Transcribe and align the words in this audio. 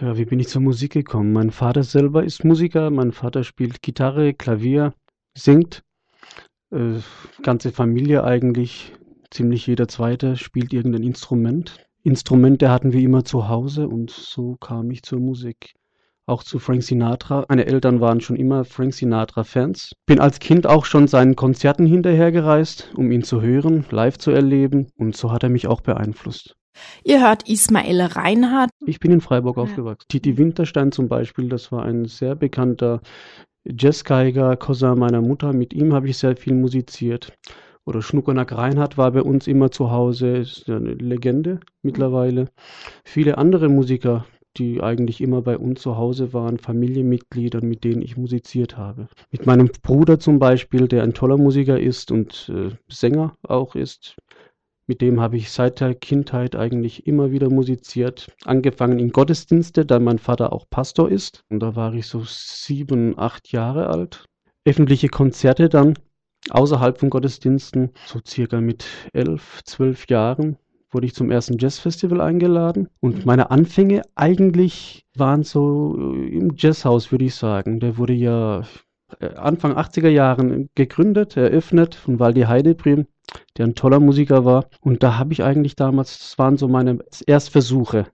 Ja, 0.00 0.18
wie 0.18 0.26
bin 0.26 0.40
ich 0.40 0.48
zur 0.48 0.60
Musik 0.60 0.92
gekommen? 0.92 1.32
Mein 1.32 1.50
Vater 1.50 1.82
selber 1.82 2.22
ist 2.22 2.44
Musiker. 2.44 2.90
Mein 2.90 3.12
Vater 3.12 3.44
spielt 3.44 3.80
Gitarre, 3.80 4.34
Klavier, 4.34 4.92
singt. 5.34 5.84
Äh, 6.70 6.98
ganze 7.42 7.72
Familie 7.72 8.22
eigentlich, 8.22 8.92
ziemlich 9.30 9.66
jeder 9.66 9.88
Zweite 9.88 10.36
spielt 10.36 10.74
irgendein 10.74 11.02
Instrument. 11.02 11.78
Instrumente 12.02 12.68
hatten 12.70 12.92
wir 12.92 13.00
immer 13.00 13.24
zu 13.24 13.48
Hause 13.48 13.88
und 13.88 14.10
so 14.10 14.56
kam 14.56 14.90
ich 14.90 15.02
zur 15.02 15.18
Musik. 15.18 15.72
Auch 16.26 16.42
zu 16.42 16.58
Frank 16.58 16.82
Sinatra. 16.82 17.46
Meine 17.48 17.64
Eltern 17.64 18.00
waren 18.02 18.20
schon 18.20 18.36
immer 18.36 18.66
Frank 18.66 18.92
Sinatra-Fans. 18.92 19.92
Bin 20.04 20.20
als 20.20 20.40
Kind 20.40 20.66
auch 20.66 20.84
schon 20.84 21.08
seinen 21.08 21.36
Konzerten 21.36 21.86
hinterhergereist, 21.86 22.92
um 22.96 23.10
ihn 23.12 23.22
zu 23.22 23.40
hören, 23.40 23.86
live 23.90 24.18
zu 24.18 24.30
erleben 24.30 24.88
und 24.98 25.16
so 25.16 25.32
hat 25.32 25.42
er 25.42 25.48
mich 25.48 25.68
auch 25.68 25.80
beeinflusst. 25.80 26.54
Ihr 27.04 27.20
hört 27.20 27.48
Ismael 27.48 28.00
Reinhardt. 28.02 28.70
Ich 28.86 29.00
bin 29.00 29.12
in 29.12 29.20
Freiburg 29.20 29.56
ja. 29.56 29.62
aufgewachsen. 29.62 30.06
Titi 30.08 30.36
Winterstein 30.36 30.92
zum 30.92 31.08
Beispiel, 31.08 31.48
das 31.48 31.72
war 31.72 31.84
ein 31.84 32.06
sehr 32.06 32.34
bekannter 32.34 33.00
Jazzgeiger, 33.64 34.56
Cousin 34.56 34.98
meiner 34.98 35.20
Mutter. 35.20 35.52
Mit 35.52 35.74
ihm 35.74 35.92
habe 35.92 36.08
ich 36.08 36.18
sehr 36.18 36.36
viel 36.36 36.54
musiziert. 36.54 37.32
Oder 37.84 38.02
Schnuckernack 38.02 38.52
Reinhardt 38.52 38.98
war 38.98 39.12
bei 39.12 39.22
uns 39.22 39.46
immer 39.46 39.70
zu 39.70 39.92
Hause, 39.92 40.38
ist 40.38 40.68
eine 40.68 40.94
Legende 40.94 41.60
mittlerweile. 41.82 42.48
Viele 43.04 43.38
andere 43.38 43.68
Musiker, 43.68 44.26
die 44.58 44.82
eigentlich 44.82 45.20
immer 45.20 45.42
bei 45.42 45.56
uns 45.56 45.82
zu 45.82 45.96
Hause 45.96 46.32
waren, 46.32 46.58
Familienmitglieder, 46.58 47.62
mit 47.62 47.84
denen 47.84 48.02
ich 48.02 48.16
musiziert 48.16 48.76
habe. 48.76 49.08
Mit 49.30 49.46
meinem 49.46 49.70
Bruder 49.82 50.18
zum 50.18 50.38
Beispiel, 50.38 50.88
der 50.88 51.04
ein 51.04 51.14
toller 51.14 51.36
Musiker 51.36 51.78
ist 51.78 52.10
und 52.10 52.50
äh, 52.52 52.74
Sänger 52.88 53.36
auch 53.42 53.76
ist, 53.76 54.16
mit 54.86 55.00
dem 55.00 55.20
habe 55.20 55.36
ich 55.36 55.50
seit 55.50 55.80
der 55.80 55.94
Kindheit 55.94 56.54
eigentlich 56.54 57.06
immer 57.06 57.30
wieder 57.32 57.50
musiziert. 57.50 58.28
Angefangen 58.44 58.98
in 58.98 59.10
Gottesdienste, 59.10 59.84
da 59.84 59.98
mein 59.98 60.18
Vater 60.18 60.52
auch 60.52 60.66
Pastor 60.70 61.10
ist. 61.10 61.44
Und 61.48 61.60
da 61.60 61.74
war 61.74 61.94
ich 61.94 62.06
so 62.06 62.22
sieben, 62.24 63.18
acht 63.18 63.52
Jahre 63.52 63.88
alt. 63.88 64.24
Öffentliche 64.64 65.08
Konzerte 65.08 65.68
dann 65.68 65.94
außerhalb 66.50 66.98
von 66.98 67.10
Gottesdiensten, 67.10 67.90
so 68.06 68.20
circa 68.24 68.60
mit 68.60 68.84
elf, 69.12 69.60
zwölf 69.64 70.08
Jahren 70.08 70.56
wurde 70.90 71.06
ich 71.06 71.14
zum 71.14 71.30
ersten 71.30 71.58
Jazzfestival 71.58 72.20
eingeladen. 72.20 72.88
Und 73.00 73.26
meine 73.26 73.50
Anfänge 73.50 74.02
eigentlich 74.14 75.04
waren 75.14 75.42
so 75.42 75.94
im 75.94 76.54
Jazzhaus, 76.56 77.10
würde 77.10 77.26
ich 77.26 77.34
sagen. 77.34 77.80
Der 77.80 77.98
wurde 77.98 78.14
ja 78.14 78.60
äh, 78.60 78.64
Anfang 79.36 79.72
80er 79.72 80.08
Jahren 80.08 80.68
gegründet, 80.74 81.36
eröffnet 81.36 81.94
von 81.94 82.18
Waldi 82.18 82.42
Heidebrim 82.42 83.06
der 83.56 83.66
ein 83.66 83.74
toller 83.74 84.00
Musiker 84.00 84.44
war. 84.44 84.68
Und 84.80 85.02
da 85.02 85.18
habe 85.18 85.32
ich 85.32 85.42
eigentlich 85.42 85.76
damals, 85.76 86.18
das 86.18 86.38
waren 86.38 86.56
so 86.56 86.68
meine 86.68 86.98
Erstversuche, 87.26 88.06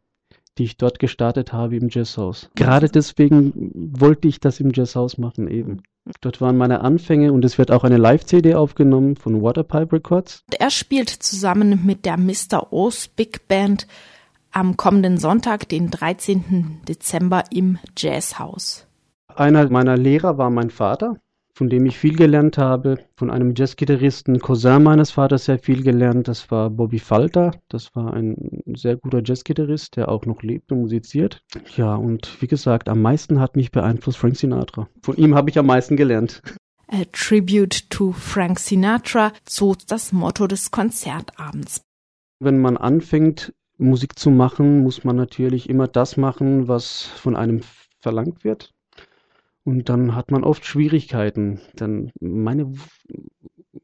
die 0.59 0.65
ich 0.65 0.77
dort 0.77 0.99
gestartet 0.99 1.53
habe 1.53 1.77
im 1.77 1.89
Jazzhaus. 1.91 2.51
Gerade 2.55 2.89
deswegen 2.89 3.71
wollte 3.75 4.29
ich 4.29 4.41
das 4.41 4.61
im 4.61 4.73
Jazzhaus 4.73 5.19
machen 5.19 5.49
eben. 5.49 5.83
Dort 6.21 6.41
waren 6.41 6.57
meine 6.57 6.81
Anfänge 6.81 7.33
und 7.33 7.45
es 7.45 7.59
wird 7.59 7.71
auch 7.71 7.85
eine 7.85 7.97
Live-CD 7.97 8.55
aufgenommen 8.55 9.17
von 9.17 9.41
Waterpipe 9.41 9.93
Records. 9.93 10.43
Er 10.59 10.71
spielt 10.71 11.11
zusammen 11.11 11.87
mit 11.87 12.05
der 12.05 12.17
Mr. 12.17 12.73
O's 12.73 13.07
Big 13.07 13.47
Band 13.47 13.87
am 14.51 14.77
kommenden 14.77 15.17
Sonntag, 15.17 15.69
den 15.69 15.91
13. 15.91 16.81
Dezember 16.89 17.45
im 17.51 17.79
Jazzhaus. 17.97 18.87
Einer 19.37 19.69
meiner 19.71 19.97
Lehrer 19.97 20.39
war 20.39 20.51
mein 20.51 20.71
Vater 20.71 21.17
von 21.55 21.69
dem 21.69 21.87
ich 21.87 21.99
viel 21.99 22.17
gelernt 22.17 22.59
habe. 22.59 22.99
Von 23.17 23.31
einem 23.31 23.55
Jazzgitarristen, 23.55 24.39
Cousin 24.41 24.83
meines 24.83 25.11
Vaters, 25.11 25.45
sehr 25.45 25.59
viel 25.59 25.83
gelernt. 25.83 26.29
Das 26.29 26.51
war 26.51 26.71
Bobby 26.71 26.99
Falter. 26.99 27.53
Das 27.69 27.95
war 27.95 28.15
ein 28.15 28.63
sehr 28.75 28.97
guter 28.97 29.23
Jazzgitarrist, 29.25 29.97
der 29.97 30.09
auch 30.09 30.25
noch 30.25 30.43
lebt 30.43 30.73
und 30.73 30.81
musiziert. 30.81 31.43
Ja, 31.77 31.95
und 31.95 32.41
wie 32.41 32.47
gesagt, 32.47 32.89
am 32.89 33.03
meisten 33.03 33.39
hat 33.41 33.57
mich 33.57 33.71
beeinflusst 33.71 34.19
Frank 34.19 34.37
Sinatra. 34.37 34.89
Von 35.03 35.17
ihm 35.17 35.35
habe 35.35 35.51
ich 35.51 35.59
am 35.59 35.67
meisten 35.67 35.97
gelernt. 35.97 36.43
A 36.89 37.05
Tribute 37.13 37.89
to 37.91 38.13
Frank 38.13 38.59
Sinatra, 38.59 39.33
so 39.49 39.75
das 39.87 40.13
Motto 40.13 40.47
des 40.47 40.71
Konzertabends. 40.71 41.83
Wenn 42.39 42.61
man 42.61 42.77
anfängt, 42.77 43.55
Musik 43.79 44.19
zu 44.19 44.31
machen, 44.31 44.83
muss 44.83 45.05
man 45.05 45.17
natürlich 45.17 45.69
immer 45.69 45.89
das 45.89 46.17
machen, 46.17 46.69
was 46.69 47.03
von 47.03 47.37
einem 47.37 47.61
verlangt 47.99 48.45
wird. 48.45 48.73
Und 49.65 49.89
dann 49.89 50.15
hat 50.17 50.31
man 50.31 50.43
oft 50.43 50.65
Schwierigkeiten. 50.65 51.61
Dann 51.77 52.11
meine, 52.21 52.73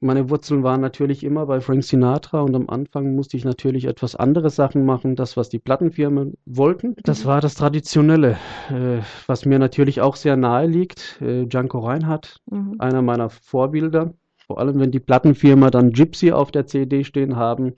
meine 0.00 0.28
Wurzeln 0.28 0.62
waren 0.62 0.80
natürlich 0.80 1.22
immer 1.22 1.46
bei 1.46 1.60
Frank 1.60 1.84
Sinatra 1.84 2.40
und 2.40 2.54
am 2.56 2.68
Anfang 2.68 3.14
musste 3.14 3.36
ich 3.36 3.44
natürlich 3.44 3.84
etwas 3.84 4.16
andere 4.16 4.50
Sachen 4.50 4.84
machen, 4.84 5.14
das, 5.14 5.36
was 5.36 5.48
die 5.48 5.60
Plattenfirmen 5.60 6.34
wollten. 6.46 6.96
Das 7.04 7.26
war 7.26 7.40
das 7.40 7.54
Traditionelle, 7.54 8.38
äh, 8.70 9.02
was 9.26 9.44
mir 9.44 9.58
natürlich 9.58 10.00
auch 10.00 10.16
sehr 10.16 10.36
nahe 10.36 10.66
liegt. 10.66 11.20
Äh, 11.20 11.46
Django 11.46 11.78
Reinhardt, 11.78 12.40
mhm. 12.50 12.76
einer 12.78 13.02
meiner 13.02 13.30
Vorbilder. 13.30 14.14
Vor 14.46 14.58
allem, 14.58 14.80
wenn 14.80 14.90
die 14.90 15.00
Plattenfirma 15.00 15.70
dann 15.70 15.92
Gypsy 15.92 16.32
auf 16.32 16.50
der 16.50 16.66
CD 16.66 17.04
stehen 17.04 17.36
haben, 17.36 17.74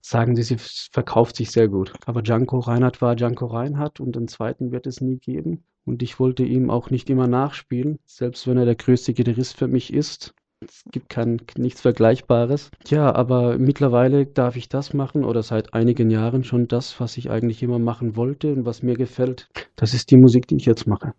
sagen 0.00 0.36
sie, 0.36 0.42
sie 0.42 0.56
verkauft 0.58 1.34
sich 1.36 1.50
sehr 1.50 1.66
gut. 1.66 1.94
Aber 2.04 2.22
Django 2.22 2.58
Reinhardt 2.58 3.00
war 3.00 3.16
Django 3.16 3.46
Reinhardt 3.46 4.00
und 4.00 4.14
den 4.14 4.28
zweiten 4.28 4.70
wird 4.70 4.86
es 4.86 5.00
nie 5.00 5.16
geben. 5.16 5.64
Und 5.84 6.02
ich 6.02 6.18
wollte 6.18 6.44
ihm 6.44 6.70
auch 6.70 6.90
nicht 6.90 7.10
immer 7.10 7.26
nachspielen, 7.26 7.98
selbst 8.06 8.46
wenn 8.46 8.56
er 8.56 8.64
der 8.64 8.74
größte 8.74 9.12
Gitarrist 9.12 9.56
für 9.56 9.68
mich 9.68 9.92
ist. 9.92 10.34
Es 10.66 10.82
gibt 10.90 11.10
kein, 11.10 11.42
nichts 11.56 11.82
Vergleichbares. 11.82 12.70
Ja, 12.86 13.14
aber 13.14 13.58
mittlerweile 13.58 14.24
darf 14.24 14.56
ich 14.56 14.68
das 14.68 14.94
machen 14.94 15.24
oder 15.24 15.42
seit 15.42 15.74
einigen 15.74 16.10
Jahren 16.10 16.42
schon 16.42 16.68
das, 16.68 16.98
was 17.00 17.18
ich 17.18 17.30
eigentlich 17.30 17.62
immer 17.62 17.78
machen 17.78 18.16
wollte 18.16 18.52
und 18.52 18.64
was 18.64 18.82
mir 18.82 18.96
gefällt. 18.96 19.48
Das 19.76 19.92
ist 19.92 20.10
die 20.10 20.16
Musik, 20.16 20.48
die 20.48 20.56
ich 20.56 20.64
jetzt 20.64 20.86
mache. 20.86 21.12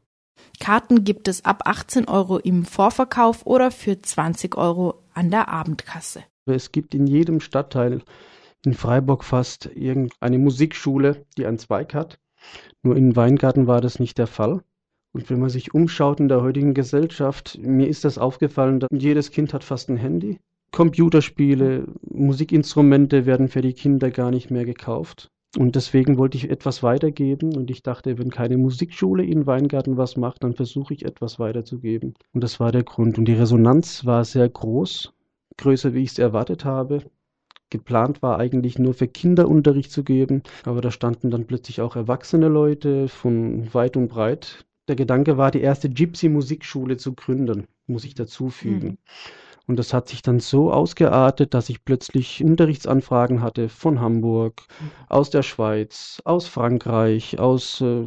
Karten 0.60 1.04
gibt 1.04 1.28
es 1.28 1.46
ab 1.46 1.64
18 1.66 2.08
Euro 2.08 2.38
im 2.38 2.66
Vorverkauf 2.66 3.46
oder 3.46 3.72
für 3.72 4.02
20 4.02 4.56
Euro 4.58 5.04
an 5.14 5.30
der 5.30 5.50
Abendkasse. 5.50 6.24
Es 6.46 6.72
gibt 6.72 6.96
in 6.96 7.08
jedem 7.08 7.40
Stadtteil 7.40 8.02
in 8.66 8.74
Freiburg 8.74 9.24
fast 9.24 9.68
irgendeine 9.68 10.40
Musikschule, 10.40 11.26
die 11.38 11.46
einen 11.46 11.60
Zweig 11.60 11.94
hat. 11.94 12.20
Nur 12.84 12.96
in 12.96 13.16
Weingarten 13.16 13.68
war 13.68 13.82
das 13.82 14.00
nicht 14.00 14.18
der 14.18 14.28
Fall. 14.28 14.62
Und 15.14 15.30
wenn 15.30 15.40
man 15.40 15.50
sich 15.50 15.74
umschaut 15.74 16.20
in 16.20 16.28
der 16.28 16.42
heutigen 16.42 16.74
Gesellschaft, 16.74 17.58
mir 17.62 17.88
ist 17.88 18.04
das 18.04 18.18
aufgefallen, 18.18 18.80
dass 18.80 18.90
jedes 18.92 19.32
Kind 19.32 19.54
hat 19.54 19.64
fast 19.64 19.90
ein 19.90 19.98
Handy. 19.98 20.40
Computerspiele, 20.72 21.88
Musikinstrumente 22.02 23.26
werden 23.26 23.48
für 23.48 23.62
die 23.62 23.74
Kinder 23.74 24.12
gar 24.12 24.30
nicht 24.30 24.52
mehr 24.52 24.66
gekauft. 24.66 25.32
Und 25.58 25.76
deswegen 25.76 26.18
wollte 26.18 26.38
ich 26.38 26.50
etwas 26.50 26.84
weitergeben 26.84 27.56
und 27.56 27.72
ich 27.72 27.82
dachte, 27.82 28.18
wenn 28.18 28.30
keine 28.30 28.58
Musikschule 28.58 29.24
in 29.24 29.46
Weingarten 29.46 29.96
was 29.96 30.18
macht, 30.18 30.44
dann 30.44 30.54
versuche 30.54 30.94
ich 30.94 31.06
etwas 31.06 31.40
weiterzugeben. 31.40 32.14
Und 32.34 32.44
das 32.44 32.60
war 32.60 32.74
der 32.74 32.84
Grund. 32.84 33.18
Und 33.18 33.26
die 33.26 33.36
Resonanz 33.36 34.06
war 34.06 34.26
sehr 34.26 34.50
groß, 34.50 35.14
größer 35.58 35.94
wie 35.94 36.04
ich 36.04 36.10
es 36.10 36.20
erwartet 36.20 36.66
habe. 36.66 37.04
Geplant 37.78 38.22
war 38.22 38.40
eigentlich 38.40 38.80
nur 38.80 38.94
für 38.94 39.08
Kinder 39.08 39.48
Unterricht 39.48 39.92
zu 39.92 40.04
geben, 40.04 40.44
aber 40.64 40.82
da 40.82 40.92
standen 40.92 41.30
dann 41.30 41.46
plötzlich 41.46 41.82
auch 41.82 41.96
erwachsene 41.96 42.48
Leute 42.48 43.08
von 43.08 43.74
weit 43.74 43.98
und 43.98 44.08
breit. 44.08 44.66
Der 44.88 44.96
Gedanke 44.96 45.38
war, 45.38 45.52
die 45.52 45.62
erste 45.62 45.90
Gypsy-Musikschule 45.90 46.98
zu 46.98 47.14
gründen, 47.14 47.68
muss 47.88 48.06
ich 48.06 48.14
dazu 48.14 48.50
fügen. 48.50 48.88
Mhm. 48.88 48.98
Und 49.68 49.80
das 49.80 49.94
hat 49.94 50.08
sich 50.08 50.22
dann 50.22 50.40
so 50.40 50.72
ausgeartet, 50.72 51.54
dass 51.54 51.70
ich 51.70 51.84
plötzlich 51.84 52.44
Unterrichtsanfragen 52.44 53.42
hatte 53.42 53.68
von 53.68 54.00
Hamburg, 54.00 54.62
mhm. 54.80 54.92
aus 55.10 55.30
der 55.32 55.42
Schweiz, 55.42 56.22
aus 56.24 56.48
Frankreich, 56.48 57.40
aus 57.40 57.82
äh, 57.82 58.06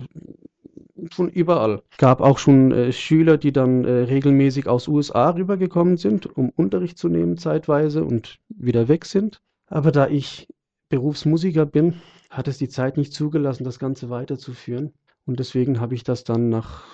von 1.11 1.29
überall. 1.29 1.83
Gab 1.99 2.21
auch 2.21 2.39
schon 2.39 2.73
äh, 2.73 2.93
Schüler, 2.93 3.39
die 3.39 3.53
dann 3.53 3.85
äh, 3.85 3.91
regelmäßig 3.91 4.67
aus 4.67 4.89
USA 4.89 5.31
rübergekommen 5.31 5.97
sind, 5.97 6.27
um 6.37 6.51
Unterricht 6.51 6.99
zu 6.99 7.09
nehmen 7.09 7.37
zeitweise 7.37 8.05
und 8.05 8.39
wieder 8.49 8.89
weg 8.89 9.05
sind. 9.05 9.41
Aber 9.69 9.93
da 9.93 10.09
ich 10.09 10.49
Berufsmusiker 10.89 11.67
bin, 11.67 12.01
hat 12.31 12.49
es 12.49 12.59
die 12.59 12.69
Zeit 12.69 12.97
nicht 12.97 13.13
zugelassen, 13.13 13.65
das 13.65 13.79
Ganze 13.79 14.11
weiterzuführen. 14.11 14.95
Und 15.27 15.39
deswegen 15.39 15.81
habe 15.81 15.95
ich 15.95 16.05
das 16.05 16.25
dann 16.25 16.49
nach 16.49 16.85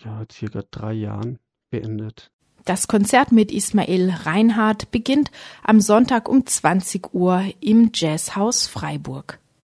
ja, 0.00 0.24
circa 0.30 0.62
drei 0.70 0.94
Jahren 0.94 1.38
beendet. 1.70 2.30
Das 2.64 2.86
Konzert 2.86 3.32
mit 3.32 3.50
Ismail 3.50 4.10
Reinhardt 4.24 4.90
beginnt 4.90 5.30
am 5.64 5.80
Sonntag 5.80 6.28
um 6.28 6.46
20 6.46 7.12
Uhr 7.12 7.44
im 7.60 7.90
Jazzhaus 7.92 8.68
Freiburg. 8.68 9.41